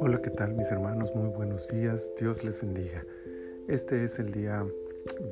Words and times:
Hola, 0.00 0.20
¿qué 0.20 0.30
tal 0.30 0.54
mis 0.54 0.72
hermanos? 0.72 1.14
Muy 1.14 1.28
buenos 1.28 1.68
días, 1.68 2.12
Dios 2.18 2.42
les 2.42 2.60
bendiga. 2.60 3.06
Este 3.68 4.02
es 4.02 4.18
el 4.18 4.32
día 4.32 4.66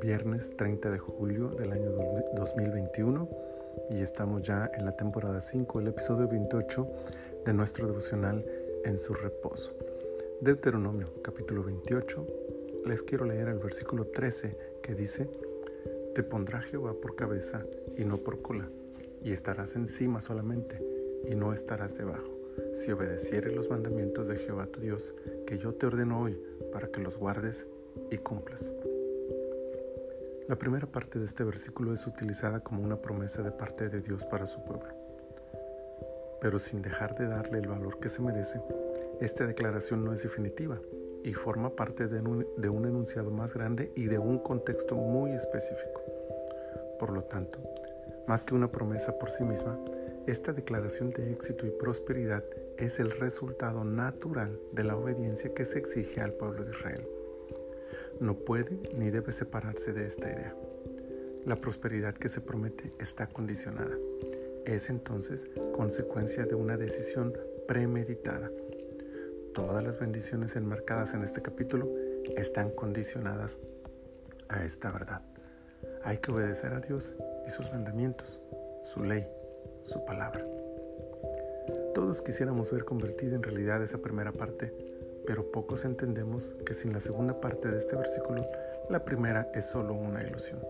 viernes 0.01 0.57
30 0.57 0.91
de 0.91 0.99
julio 0.99 1.49
del 1.49 1.73
año 1.73 1.91
2021 2.37 3.29
y 3.91 4.03
estamos 4.03 4.43
ya 4.43 4.71
en 4.75 4.85
la 4.85 4.97
temporada 4.97 5.41
5, 5.41 5.81
el 5.81 5.89
episodio 5.89 6.29
28 6.29 6.87
de 7.45 7.55
nuestro 7.55 7.89
devocional 7.89 8.45
En 8.85 8.97
su 8.97 9.15
reposo. 9.15 9.73
Deuteronomio 10.41 11.09
capítulo 11.23 11.65
28, 11.65 12.27
les 12.87 13.03
quiero 13.03 13.25
leer 13.25 13.49
el 13.49 13.59
versículo 13.59 14.07
13 14.07 14.57
que 14.81 14.95
dice, 14.95 15.29
Te 16.15 16.23
pondrá 16.23 16.61
Jehová 16.61 16.95
por 16.95 17.17
cabeza 17.17 17.67
y 17.97 18.05
no 18.05 18.19
por 18.19 18.43
cola, 18.43 18.71
y 19.25 19.33
estarás 19.33 19.75
encima 19.75 20.21
solamente 20.21 20.81
y 21.27 21.35
no 21.35 21.53
estarás 21.53 21.97
debajo, 21.97 22.31
si 22.73 22.93
obedecieres 22.93 23.57
los 23.57 23.71
mandamientos 23.71 24.29
de 24.29 24.37
Jehová 24.37 24.67
tu 24.67 24.81
Dios, 24.81 25.15
que 25.47 25.59
yo 25.59 25.75
te 25.75 25.87
ordeno 25.87 26.21
hoy 26.21 26.39
para 26.73 26.89
que 26.89 27.01
los 27.01 27.17
guardes 27.17 27.67
y 28.11 28.19
cumplas. 28.19 28.75
La 30.47 30.57
primera 30.57 30.87
parte 30.87 31.19
de 31.19 31.25
este 31.25 31.43
versículo 31.43 31.95
es 31.95 32.07
utilizada 32.07 32.61
como 32.61 32.83
una 32.83 33.01
promesa 33.01 33.43
de 33.43 33.51
parte 33.51 33.89
de 33.89 34.03
Dios 34.03 34.27
para 34.27 34.45
su 34.45 34.63
pueblo. 34.63 34.91
Pero 36.43 36.59
sin 36.59 36.83
dejar 36.83 37.15
de 37.15 37.27
darle 37.27 37.59
el 37.59 37.69
valor 37.69 37.99
que 37.99 38.11
se 38.11 38.21
merece, 38.21 38.61
esta 39.23 39.47
declaración 39.47 40.05
no 40.05 40.13
es 40.13 40.23
definitiva 40.23 40.79
y 41.23 41.33
forma 41.33 41.75
parte 41.75 42.09
de 42.09 42.21
un, 42.21 42.47
de 42.59 42.69
un, 42.69 42.85
enunciado 42.85 43.31
más 43.31 43.55
grande 43.55 43.91
y 43.97 44.05
de 44.05 44.19
un 44.19 44.39
contexto 44.39 44.95
muy 44.95 45.31
específico. 45.31 46.03
Por 46.99 47.11
lo 47.11 47.25
tanto, 47.25 47.59
más 48.27 48.45
que 48.45 48.55
una 48.55 48.71
promesa 48.71 49.19
por 49.19 49.31
sí 49.31 49.45
misma, 49.45 49.79
esta 50.27 50.53
declaración 50.53 51.11
de 51.11 51.33
éxito 51.33 51.67
y 51.67 51.71
prosperidad 51.71 52.45
es 52.79 52.99
el 52.99 53.11
resultado 53.11 53.85
natural 53.85 54.59
de 54.73 54.85
la 54.85 54.97
obediencia 54.97 55.53
que 55.53 55.65
se 55.65 55.79
exige 55.79 56.21
al 56.21 56.33
pueblo 56.33 56.65
de 56.65 56.71
Israel 56.71 57.07
no 58.21 58.35
puede 58.35 58.79
ni 58.97 59.11
debe 59.11 59.33
separarse 59.33 59.93
de 59.93 60.07
esta 60.07 60.31
idea. 60.31 60.55
La 61.45 61.57
prosperidad 61.57 62.15
que 62.15 62.29
se 62.29 62.41
promete 62.41 62.93
está 62.99 63.27
condicionada. 63.27 63.97
Es 64.65 64.89
entonces 64.89 65.51
consecuencia 65.75 66.47
de 66.47 66.55
una 66.55 66.77
decisión 66.77 67.35
premeditada. 67.67 68.51
Todas 69.53 69.85
las 69.85 69.99
bendiciones 69.99 70.57
enmarcadas 70.57 71.15
en 71.15 71.23
este 71.23 71.43
capítulo 71.43 71.89
están 72.37 72.71
condicionadas 72.71 73.59
a 74.49 74.65
esta 74.65 74.91
verdad. 74.91 75.23
Hay 76.05 76.19
que 76.19 76.31
obedecer 76.33 76.73
a 76.73 76.81
Dios 76.81 77.17
y 77.47 77.51
sus 77.51 77.73
mandamientos, 77.73 78.41
su 78.83 79.03
ley, 79.03 79.27
su 79.83 80.05
palabra. 80.05 80.47
Todos 81.95 82.23
quisiéramos 82.23 82.71
ver 82.71 82.85
convertida 82.85 83.37
en 83.37 83.43
realidad 83.43 83.83
esa 83.83 83.99
primera 83.99 84.33
parte 84.33 84.73
pero 85.27 85.51
pocos 85.51 85.85
entendemos 85.85 86.55
que 86.67 86.75
sin 86.75 86.93
la 86.93 87.01
segunda 87.01 87.41
parte 87.41 87.71
de 87.71 87.79
este 87.79 87.97
versículo, 87.97 88.47
la 88.91 89.05
primera 89.05 89.51
es 89.55 89.65
solo 89.65 89.95
una 89.95 90.23
ilusión. 90.23 90.61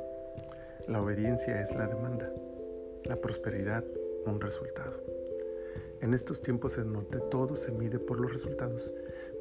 La 0.86 1.00
obediencia 1.00 1.60
es 1.60 1.74
la 1.74 1.86
demanda, 1.86 2.30
la 3.04 3.16
prosperidad 3.16 3.84
un 4.26 4.40
resultado. 4.40 5.02
En 6.00 6.14
estos 6.14 6.42
tiempos 6.42 6.78
en 6.78 6.92
donde 6.92 7.20
todo 7.30 7.56
se 7.56 7.72
mide 7.72 7.98
por 7.98 8.20
los 8.20 8.32
resultados, 8.32 8.92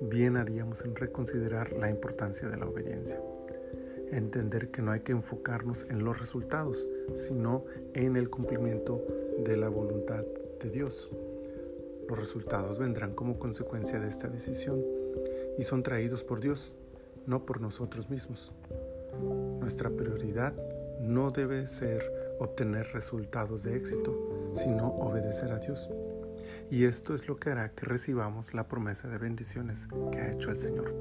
bien 0.01 0.37
haríamos 0.37 0.83
en 0.85 0.95
reconsiderar 0.95 1.73
la 1.73 1.89
importancia 1.89 2.47
de 2.49 2.57
la 2.57 2.67
obediencia. 2.67 3.21
Entender 4.13 4.69
que 4.69 4.83
no 4.83 4.91
hay 4.91 4.99
que 4.99 5.11
enfocarnos 5.11 5.87
en 5.89 6.05
los 6.05 6.19
resultados, 6.19 6.87
sino 7.15 7.65
en 7.95 8.15
el 8.15 8.29
cumplimiento 8.29 9.03
de 9.43 9.57
la 9.57 9.69
voluntad 9.69 10.23
de 10.61 10.69
Dios. 10.69 11.09
Los 12.07 12.19
resultados 12.19 12.77
vendrán 12.77 13.15
como 13.15 13.39
consecuencia 13.39 13.99
de 13.99 14.09
esta 14.09 14.27
decisión 14.27 14.83
y 15.57 15.63
son 15.63 15.81
traídos 15.81 16.23
por 16.23 16.41
Dios, 16.41 16.73
no 17.25 17.45
por 17.47 17.59
nosotros 17.59 18.11
mismos. 18.11 18.51
Nuestra 19.59 19.89
prioridad 19.89 20.53
no 21.01 21.31
debe 21.31 21.65
ser 21.65 22.03
obtener 22.39 22.85
resultados 22.93 23.63
de 23.63 23.75
éxito, 23.75 24.51
sino 24.53 24.89
obedecer 24.89 25.51
a 25.51 25.57
Dios. 25.57 25.89
Y 26.69 26.85
esto 26.85 27.15
es 27.15 27.27
lo 27.27 27.37
que 27.37 27.49
hará 27.49 27.69
que 27.69 27.87
recibamos 27.87 28.53
la 28.53 28.67
promesa 28.67 29.07
de 29.07 29.17
bendiciones 29.17 29.87
que 30.11 30.19
ha 30.19 30.31
hecho 30.31 30.51
el 30.51 30.57
Señor. 30.57 30.93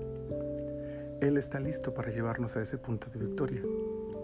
Él 1.23 1.37
está 1.37 1.61
listo 1.61 1.95
para 1.95 2.11
llevarnos 2.11 2.57
a 2.57 2.63
ese 2.63 2.79
punto 2.79 3.09
de 3.09 3.21
victoria. 3.21 3.63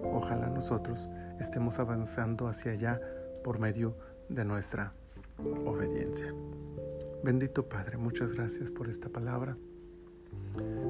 Ojalá 0.02 0.48
nosotros 0.48 1.08
estemos 1.38 1.78
avanzando 1.78 2.48
hacia 2.48 2.72
allá 2.72 3.00
por 3.44 3.60
medio 3.60 3.96
de 4.28 4.44
nuestra 4.44 4.92
obediencia. 5.64 6.34
Bendito 7.22 7.68
Padre, 7.68 7.98
muchas 7.98 8.34
gracias 8.34 8.72
por 8.72 8.88
esta 8.88 9.08
palabra. 9.08 9.56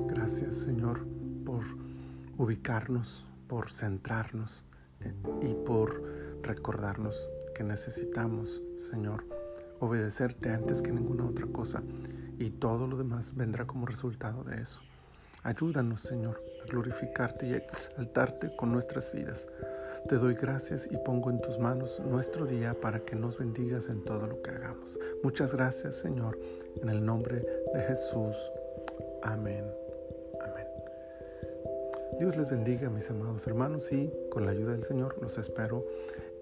Gracias 0.06 0.54
Señor 0.54 1.06
por 1.44 1.62
ubicarnos, 2.38 3.26
por 3.46 3.70
centrarnos 3.70 4.64
eh, 5.00 5.12
y 5.42 5.52
por 5.52 6.02
recordarnos 6.42 7.30
que 7.54 7.64
necesitamos, 7.64 8.62
Señor, 8.76 9.26
obedecerte 9.78 10.54
antes 10.54 10.80
que 10.80 10.90
ninguna 10.90 11.26
otra 11.26 11.46
cosa 11.48 11.82
y 12.38 12.48
todo 12.48 12.86
lo 12.86 12.96
demás 12.96 13.36
vendrá 13.36 13.66
como 13.66 13.84
resultado 13.84 14.42
de 14.42 14.62
eso. 14.62 14.80
Ayúdanos, 15.42 16.02
Señor, 16.02 16.42
a 16.62 16.66
glorificarte 16.66 17.46
y 17.46 17.54
a 17.54 17.58
exaltarte 17.58 18.54
con 18.56 18.72
nuestras 18.72 19.12
vidas. 19.12 19.48
Te 20.08 20.16
doy 20.16 20.34
gracias 20.34 20.88
y 20.90 20.96
pongo 20.98 21.30
en 21.30 21.40
tus 21.40 21.58
manos 21.58 22.00
nuestro 22.00 22.46
día 22.46 22.74
para 22.80 23.00
que 23.00 23.16
nos 23.16 23.38
bendigas 23.38 23.88
en 23.88 24.04
todo 24.04 24.26
lo 24.26 24.40
que 24.42 24.50
hagamos. 24.50 24.98
Muchas 25.22 25.54
gracias, 25.54 25.96
Señor, 25.96 26.38
en 26.82 26.88
el 26.88 27.04
nombre 27.04 27.44
de 27.74 27.82
Jesús. 27.82 28.36
Amén. 29.22 29.87
Dios 32.18 32.36
les 32.36 32.50
bendiga, 32.50 32.90
mis 32.90 33.08
amados 33.10 33.46
hermanos, 33.46 33.92
y 33.92 34.12
con 34.28 34.44
la 34.44 34.50
ayuda 34.50 34.72
del 34.72 34.82
Señor 34.82 35.16
los 35.20 35.38
espero 35.38 35.86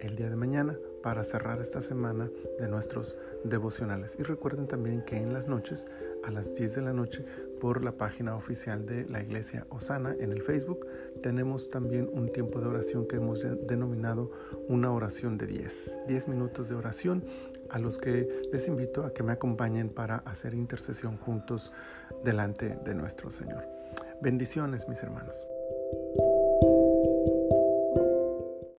el 0.00 0.16
día 0.16 0.30
de 0.30 0.36
mañana 0.36 0.78
para 1.02 1.22
cerrar 1.22 1.60
esta 1.60 1.82
semana 1.82 2.30
de 2.58 2.66
nuestros 2.66 3.18
devocionales. 3.44 4.16
Y 4.18 4.22
recuerden 4.22 4.68
también 4.68 5.04
que 5.04 5.18
en 5.18 5.34
las 5.34 5.48
noches, 5.48 5.86
a 6.24 6.30
las 6.30 6.54
10 6.54 6.76
de 6.76 6.80
la 6.80 6.94
noche, 6.94 7.26
por 7.60 7.84
la 7.84 7.92
página 7.92 8.36
oficial 8.36 8.86
de 8.86 9.04
la 9.10 9.20
Iglesia 9.20 9.66
Osana 9.68 10.14
en 10.18 10.32
el 10.32 10.42
Facebook, 10.42 10.86
tenemos 11.20 11.68
también 11.68 12.08
un 12.10 12.30
tiempo 12.30 12.58
de 12.58 12.68
oración 12.68 13.06
que 13.06 13.16
hemos 13.16 13.44
denominado 13.66 14.30
una 14.68 14.90
oración 14.90 15.36
de 15.36 15.46
10. 15.46 16.00
10 16.08 16.28
minutos 16.28 16.70
de 16.70 16.76
oración 16.76 17.22
a 17.68 17.78
los 17.78 17.98
que 17.98 18.48
les 18.50 18.66
invito 18.66 19.04
a 19.04 19.12
que 19.12 19.22
me 19.22 19.32
acompañen 19.32 19.90
para 19.90 20.16
hacer 20.20 20.54
intercesión 20.54 21.18
juntos 21.18 21.70
delante 22.24 22.78
de 22.82 22.94
nuestro 22.94 23.30
Señor. 23.30 23.64
Bendiciones, 24.22 24.88
mis 24.88 25.02
hermanos. 25.02 25.46